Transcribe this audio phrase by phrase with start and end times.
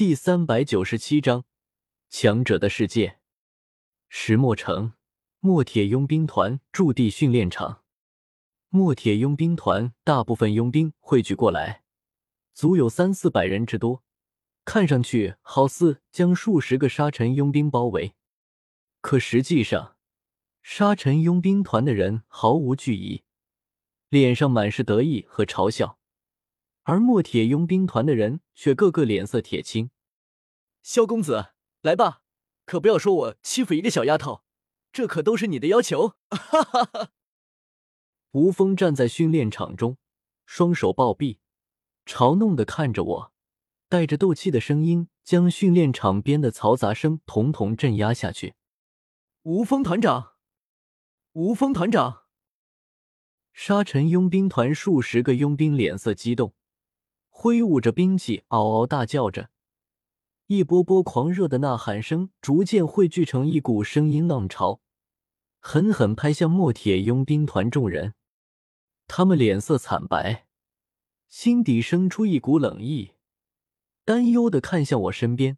[0.00, 1.44] 第三百九十七章
[2.08, 3.18] 强者的世界。
[4.08, 4.94] 石墨城
[5.40, 7.84] 墨铁佣兵团驻地训练场。
[8.70, 11.82] 墨铁佣兵团大部分佣兵汇聚过来，
[12.54, 14.02] 足有三四百人之多，
[14.64, 18.14] 看上去好似将数十个沙尘佣兵包围。
[19.02, 19.98] 可实际上，
[20.62, 23.24] 沙尘佣兵团的人毫无惧意，
[24.08, 25.99] 脸上满是得意和嘲笑。
[26.82, 29.90] 而墨铁佣兵团的人却个个脸色铁青。
[30.82, 31.52] 萧公子，
[31.82, 32.22] 来吧，
[32.64, 34.42] 可不要说我欺负一个小丫头，
[34.92, 36.14] 这可都是你的要求。
[36.30, 37.10] 哈哈哈！
[38.32, 39.98] 吴峰站在训练场中，
[40.46, 41.40] 双手抱臂，
[42.06, 43.32] 嘲弄的看着我，
[43.88, 48.54] 带着斗气的声音将训练场边的嘈杂声统统镇压下去。
[49.42, 50.34] 吴峰团长，
[51.32, 52.22] 吴峰团长，
[53.52, 56.54] 沙尘佣兵团数十个佣兵脸色激动。
[57.42, 59.48] 挥舞着兵器，嗷嗷大叫着，
[60.48, 64.82] 一波波狂热的呐喊声逐渐汇聚成一股声音浪潮，
[65.58, 68.12] 狠狠拍向墨铁佣兵团众人。
[69.06, 70.48] 他们脸色惨白，
[71.28, 73.12] 心底生出一股冷意，
[74.04, 75.56] 担忧的看向我身边，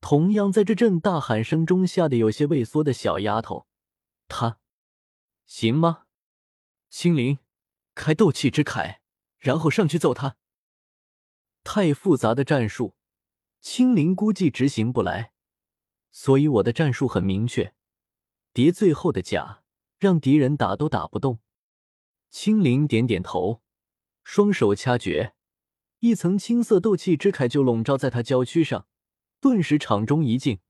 [0.00, 3.66] 同样在这阵大喊声中吓得有些畏缩的小丫头。
[4.28, 4.60] 她
[5.46, 6.04] 行吗？
[6.88, 7.40] 青灵，
[7.96, 8.98] 开斗气之铠，
[9.40, 10.36] 然后上去揍他。
[11.64, 12.94] 太复杂的战术，
[13.60, 15.32] 青灵估计执行不来，
[16.10, 17.74] 所以我的战术很明确：
[18.52, 19.62] 叠最后的甲，
[19.98, 21.38] 让敌人打都打不动。
[22.30, 23.62] 青灵点点头，
[24.24, 25.34] 双手掐诀，
[26.00, 28.86] 一层青色斗气之铠就笼罩在他娇躯上，
[29.40, 30.60] 顿时场中一静。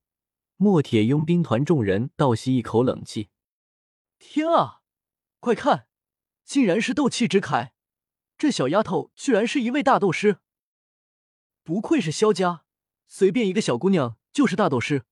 [0.56, 3.30] 墨铁佣兵团众人倒吸一口冷气：
[4.18, 4.82] 天啊，
[5.40, 5.88] 快看，
[6.44, 7.70] 竟然是斗气之铠！
[8.38, 10.38] 这小丫头居然是一位大斗师！
[11.64, 12.64] 不愧是萧家，
[13.06, 15.04] 随便一个小姑娘就是大斗师。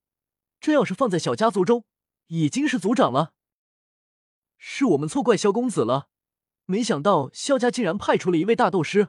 [0.60, 1.84] 这要是放在小家族中，
[2.26, 3.34] 已经是族长了。
[4.58, 6.08] 是我们错怪萧公子了，
[6.66, 9.08] 没想到萧家竟然派出了一位大斗师。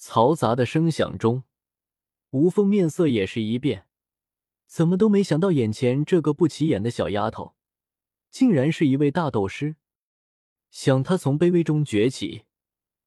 [0.00, 1.44] 嘈杂的声响中，
[2.30, 3.86] 吴峰面色也是一变，
[4.66, 7.54] 怎么都没想到眼前这个不起眼的小丫头，
[8.30, 9.76] 竟然是一位大斗师。
[10.70, 12.44] 想他从卑微中崛起，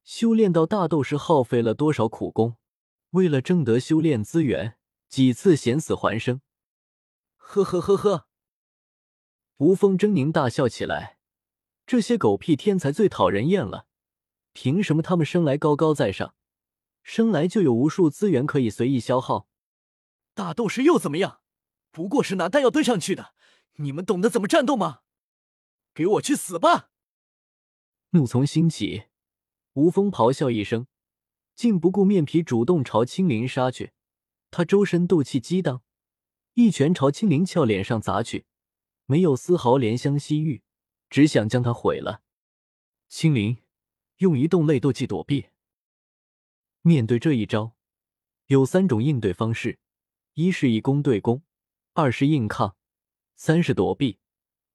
[0.03, 2.56] 修炼到大斗师，耗费了多少苦功？
[3.12, 4.78] 为了争得修炼资源，
[5.10, 6.42] 几次险死还生。
[7.36, 8.28] 呵呵呵呵，
[9.58, 11.20] 吴峰狰狞大笑起来。
[11.86, 13.88] 这些狗屁天才最讨人厌了。
[14.54, 16.36] 凭什么他们生来高高在上，
[17.04, 19.50] 生来就有无数资源可以随意消耗？
[20.34, 21.42] 大斗士又怎么样？
[21.92, 23.34] 不过是拿弹药堆上去的。
[23.76, 25.02] 你们懂得怎么战斗吗？
[25.94, 26.92] 给我去死吧！
[28.12, 29.08] 怒从心起，
[29.74, 30.88] 吴峰咆哮一声。
[31.56, 33.92] 竟不顾面皮，主动朝青灵杀去。
[34.50, 35.82] 他周身斗气激荡，
[36.56, 38.46] 一拳朝青灵俏脸上砸去，
[39.06, 40.64] 没有丝毫怜香惜玉，
[41.10, 42.22] 只想将他毁了。
[43.08, 43.60] 青灵
[44.18, 45.48] 用移动类斗技躲避。
[46.82, 47.78] 面对这一招，
[48.48, 49.80] 有三种应对方式：
[50.34, 51.44] 一是以攻对攻，
[51.94, 52.76] 二是硬抗，
[53.36, 54.20] 三是躲避。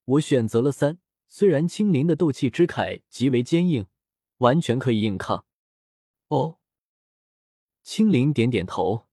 [0.04, 0.98] 我选择了三。
[1.28, 3.86] 虽然青灵的斗气之铠极为坚硬，
[4.38, 5.44] 完全可以硬抗。
[6.28, 6.60] 哦。
[7.86, 9.06] 青灵点点头，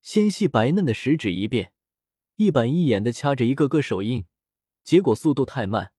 [0.00, 1.72] 纤细白嫩的食指一变，
[2.36, 4.24] 一板一眼的掐着一个个手印，
[4.84, 5.92] 结果速度太慢，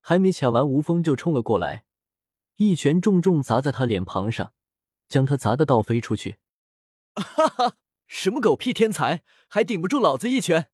[0.00, 1.84] 还没掐完，吴峰就冲了过来，
[2.56, 4.52] 一拳重重砸在他脸庞上，
[5.06, 6.38] 将他砸得倒飞出去。
[7.14, 7.76] 哈哈，
[8.08, 10.68] 什么狗屁天才，还顶不住老子一拳！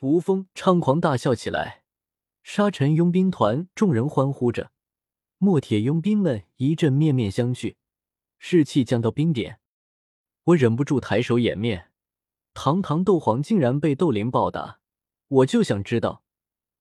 [0.00, 1.84] 吴峰猖狂大笑起来，
[2.42, 4.72] 沙尘佣兵团众人欢呼着，
[5.36, 7.76] 墨铁佣兵们一阵面面相觑。
[8.38, 9.60] 士气降到冰点，
[10.44, 11.90] 我忍不住抬手掩面。
[12.54, 14.80] 堂堂斗皇竟然被斗灵暴打，
[15.28, 16.24] 我就想知道，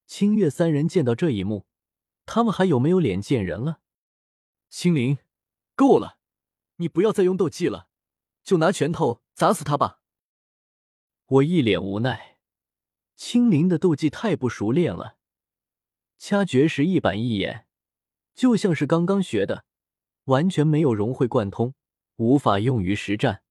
[0.05, 1.67] 清月三人见到这一幕，
[2.25, 3.81] 他们还有没有脸见人了？
[4.69, 5.19] 青灵，
[5.75, 6.17] 够了，
[6.77, 7.89] 你不要再用斗技了，
[8.43, 10.01] 就拿拳头砸死他吧。
[11.25, 12.37] 我一脸无奈，
[13.15, 15.17] 青灵的斗技太不熟练了，
[16.17, 17.67] 掐诀时一板一眼，
[18.33, 19.66] 就像是刚刚学的。
[20.27, 21.73] 完全没有融会贯通，
[22.17, 23.43] 无法用于实战。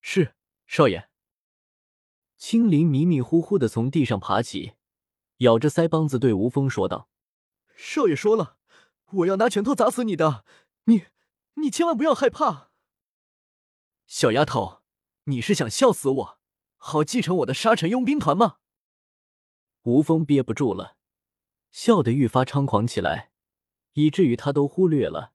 [0.00, 0.34] 是
[0.66, 1.08] 少爷。
[2.36, 4.74] 青灵迷迷糊糊的从地上爬起，
[5.38, 7.08] 咬着腮帮子对吴峰说道
[7.74, 8.58] ：“少爷说了，
[9.12, 10.44] 我要拿拳头砸死你的，
[10.84, 11.06] 你
[11.54, 12.70] 你千万不要害怕。
[14.06, 14.82] 小丫头，
[15.24, 16.38] 你是想笑死我，
[16.76, 18.58] 好继承我的沙尘佣兵团吗？”
[19.84, 20.98] 吴峰憋不住了，
[21.70, 23.30] 笑得愈发猖狂起来，
[23.94, 25.32] 以至于他都忽略了。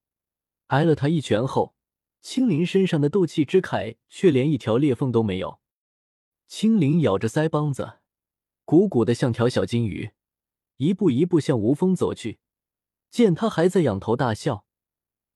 [0.69, 1.75] 挨了他一拳后，
[2.21, 5.59] 青灵身上的斗气之铠却连一条裂缝都没有。
[6.47, 7.99] 青灵咬着腮帮子，
[8.65, 10.11] 鼓鼓的像条小金鱼，
[10.77, 12.39] 一步一步向吴峰走去。
[13.09, 14.65] 见他还在仰头大笑，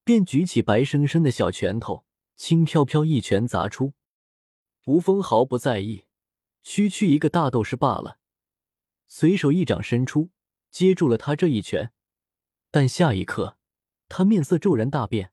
[0.03, 2.05] 便举起白生生的小拳头，
[2.35, 3.93] 轻飘飘一拳砸出。
[4.85, 6.05] 吴峰毫不在意，
[6.61, 8.19] 区区一个大斗士罢了，
[9.07, 10.29] 随手一掌伸出，
[10.69, 11.91] 接住了他这一拳。
[12.69, 13.57] 但下一刻，
[14.09, 15.31] 他面色骤然大变，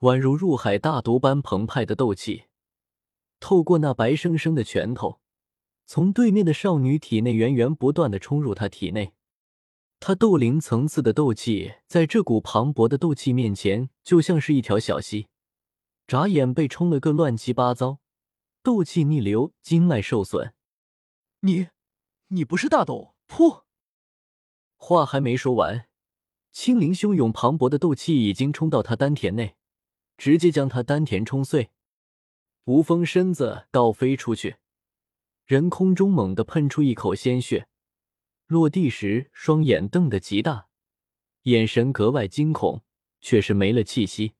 [0.00, 2.44] 宛如入海大毒般澎湃的斗气，
[3.40, 5.20] 透过那白生生的拳头，
[5.86, 9.14] 从对面的少女体内源源不断的冲入他体内。
[10.00, 15.26] 他斗灵层次的斗气，在这股磅礴的斗气面前，就像是一条小溪，
[16.06, 17.98] 眨眼被冲了个乱七八糟，
[18.62, 20.54] 斗气逆流，经脉受损。
[21.40, 21.66] 你，
[22.28, 23.16] 你不是大斗？
[23.26, 23.64] 噗！
[24.76, 25.87] 话还没说完，
[26.50, 29.56] 青灵汹涌磅礴的斗气已经冲到他丹田内，
[30.16, 31.70] 直接将他丹田冲碎。
[32.64, 34.56] 吴峰身子倒飞出去，
[35.46, 37.68] 人空中猛地喷出一口鲜血。
[38.46, 40.68] 落地时，双眼瞪得极大，
[41.42, 42.82] 眼神格外惊恐，
[43.20, 44.34] 却是没了气息。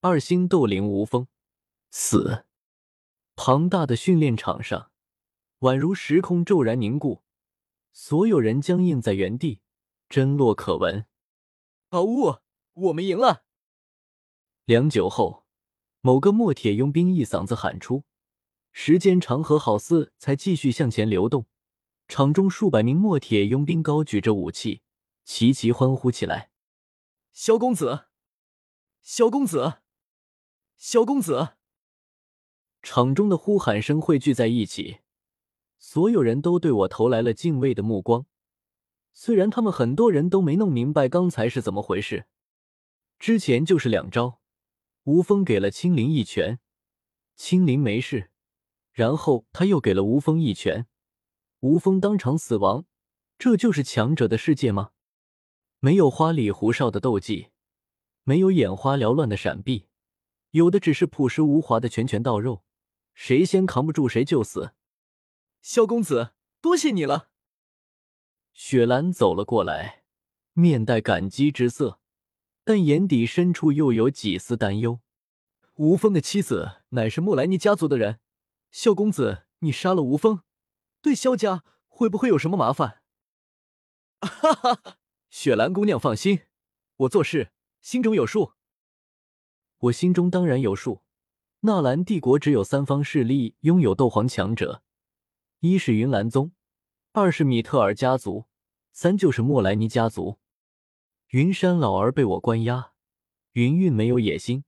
[0.00, 1.26] 二星斗灵无风，
[1.90, 2.44] 死！
[3.34, 4.90] 庞大的训练场上，
[5.60, 7.22] 宛如时空骤然凝固，
[7.92, 9.60] 所有人僵硬在原地，
[10.08, 11.06] 真落可闻。
[11.94, 12.38] 啊呜！
[12.72, 13.44] 我们赢了！
[14.64, 15.44] 良久后，
[16.00, 18.02] 某个墨铁佣兵一嗓子喊出，
[18.72, 21.46] 时间长河好似才继续向前流动。
[22.08, 24.82] 场中数百名墨铁佣兵高举着武器，
[25.24, 26.50] 齐齐欢呼起来
[27.32, 28.06] ：“萧公子，
[29.00, 29.74] 萧公子，
[30.76, 31.50] 萧公子！”
[32.82, 34.98] 场中的呼喊声汇聚在一起，
[35.78, 38.26] 所有人都对我投来了敬畏的目光。
[39.16, 42.26] 虽然他们很多人都没弄明白刚才是怎么回事，
[43.20, 44.40] 之前就是两招，
[45.04, 46.58] 吴峰给了青灵一拳，
[47.36, 48.32] 青灵没事，
[48.90, 50.88] 然后他又给了吴峰一拳。
[51.60, 52.86] 吴峰当场死亡，
[53.38, 54.90] 这就是强者的世界吗？
[55.78, 57.50] 没有花里胡哨的斗技，
[58.24, 59.86] 没有眼花缭乱的闪避，
[60.50, 62.64] 有的只是朴实无华的拳拳到肉，
[63.14, 64.72] 谁先扛不住谁就死。
[65.62, 67.30] 萧公子，多谢你了。
[68.54, 70.04] 雪兰走了过来，
[70.52, 71.98] 面带感激之色，
[72.62, 75.00] 但眼底深处又有几丝担忧。
[75.74, 78.20] 吴峰的妻子乃是莫莱尼家族的人，
[78.70, 80.42] 萧公子，你杀了吴峰。
[81.02, 83.02] 对萧家会不会有什么麻烦？
[84.22, 84.98] 哈哈，
[85.28, 86.42] 雪兰姑娘放心，
[86.98, 88.52] 我做事心中有数。
[89.78, 91.02] 我心中当然有数。
[91.62, 94.84] 纳兰帝国只有三方势力拥有斗皇强者，
[95.58, 96.52] 一是云岚宗，
[97.16, 98.46] 二是米特尔家族，
[98.90, 100.40] 三就是莫莱尼家族。
[101.28, 102.90] 云山老儿被我关押，
[103.52, 104.64] 云韵没有野心，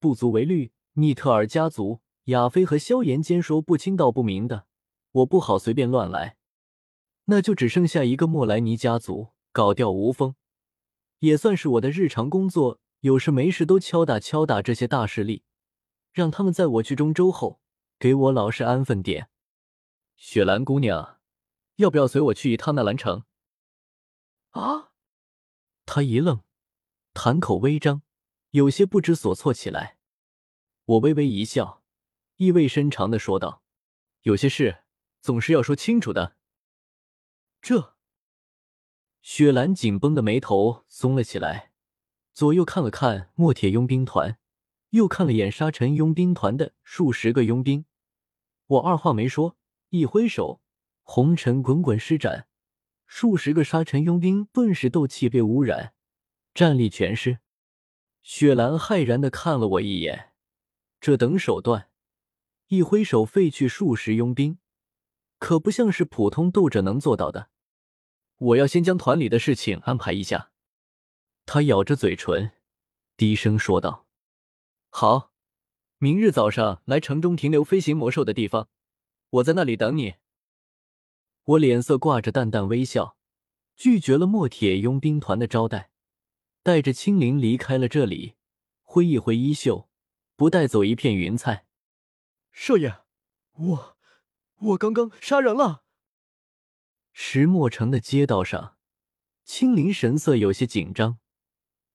[0.00, 0.72] 不足为虑。
[0.94, 4.66] 米特尔家族，亚飞和萧炎间说不清道不明的。
[5.12, 6.36] 我不好随便乱来，
[7.26, 10.34] 那就只剩下一个莫莱尼家族，搞掉无风，
[11.20, 12.80] 也算是我的日常工作。
[13.02, 15.44] 有事没事都敲打敲打这些大势力，
[16.12, 17.60] 让他们在我去中州后，
[18.00, 19.28] 给我老实安分点。
[20.16, 21.18] 雪兰姑娘，
[21.76, 23.24] 要不要随我去一趟纳兰城？
[24.50, 24.92] 啊！
[25.86, 26.42] 他一愣，
[27.12, 28.02] 谈口微张，
[28.50, 29.98] 有些不知所措起来。
[30.84, 31.82] 我微微一笑，
[32.36, 33.62] 意味深长的说道
[34.22, 34.82] ：“有些事。”
[35.24, 36.36] 总是要说清楚的。
[37.62, 37.96] 这，
[39.22, 41.72] 雪兰紧绷的眉头松了起来，
[42.34, 44.38] 左右看了看墨铁佣兵团，
[44.90, 47.86] 又看了眼沙尘佣兵团的数十个佣兵。
[48.66, 49.56] 我二话没说，
[49.88, 50.60] 一挥手，
[51.04, 52.48] 红尘滚滚施展，
[53.06, 55.94] 数十个沙尘佣兵顿时斗气被污染，
[56.52, 57.38] 战力全失。
[58.22, 60.32] 雪兰骇然的看了我一眼，
[60.98, 61.90] 这等手段，
[62.68, 64.58] 一挥手废去数十佣兵。
[65.38, 67.50] 可不像是普通斗者能做到的。
[68.38, 70.52] 我要先将团里的事情安排一下。
[71.44, 72.52] 他咬着嘴唇，
[73.18, 74.06] 低声说道
[74.88, 75.32] ：“好，
[75.98, 78.70] 明日早上来城中停留飞行魔兽的地方，
[79.28, 80.14] 我在那里等你。”
[81.44, 83.16] 我脸色挂着淡淡微笑，
[83.76, 85.90] 拒绝了墨铁佣兵团的招待，
[86.62, 88.34] 带着青灵离开了这里，
[88.82, 89.88] 挥一挥衣袖，
[90.36, 91.66] 不带走一片云彩。
[92.50, 93.02] 少爷，
[93.52, 93.96] 我。
[94.58, 95.82] 我刚刚杀人了。
[97.12, 98.78] 石墨城的街道上，
[99.44, 101.18] 青灵神色有些紧张，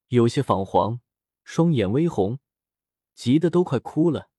[0.09, 0.99] 有些彷徨，
[1.43, 2.37] 双眼微红，
[3.15, 4.29] 急得都快哭了。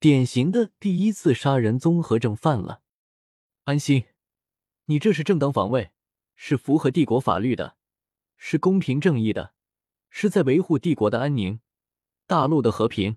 [0.00, 2.82] 典型的第一次杀人综合症犯了。
[3.64, 4.06] 安心，
[4.92, 5.90] 你这是正当防卫，
[6.36, 7.78] 是符合帝国法律的，
[8.36, 9.54] 是公平正义的，
[10.10, 11.60] 是在维护帝国的安宁。
[12.26, 13.16] 大陆的和平。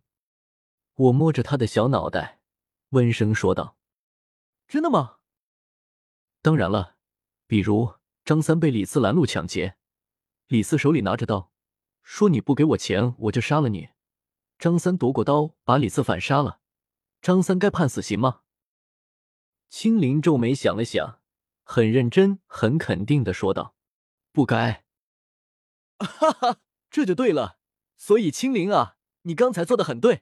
[0.94, 2.40] 我摸着他的小脑袋，
[2.92, 3.76] 温声说道
[4.70, 5.18] ：“真的吗？
[6.42, 6.96] 当然了。
[7.46, 9.76] 比如张三被李四拦路抢劫，
[10.48, 11.52] 李四手里拿着刀，
[12.04, 13.90] 说你不给我钱，我就杀了你。
[14.58, 16.62] 张三夺过刀，把李四反杀了。
[17.22, 18.44] 张三该判死刑吗？”
[19.68, 21.20] 青灵皱眉想了想，
[21.68, 23.76] 很认真、很肯定的说道
[24.32, 24.86] ：“不该。”
[25.98, 26.60] 哈哈，
[26.92, 27.58] 这就对了。
[27.98, 30.22] 所以青灵啊，你刚才做的很对。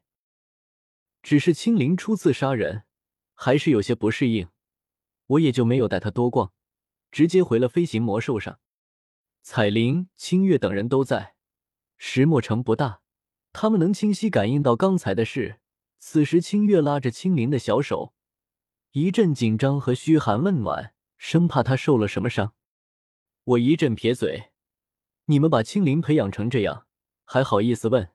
[1.21, 2.85] 只是青灵初次杀人，
[3.33, 4.47] 还是有些不适应，
[5.27, 6.53] 我也就没有带他多逛，
[7.12, 8.59] 直接回了飞行魔兽上。
[9.41, 11.35] 彩铃、清月等人都在，
[11.97, 13.01] 石墨城不大，
[13.51, 15.59] 他们能清晰感应到刚才的事。
[16.00, 18.13] 此时，清月拉着青灵的小手，
[18.91, 20.92] 一阵紧张和嘘寒问暖，
[21.25, 22.53] 生怕他受了什么伤。
[23.45, 24.51] 我一阵撇嘴
[25.27, 26.85] ：“你们把青灵培养成这样，
[27.23, 28.12] 还好意思问？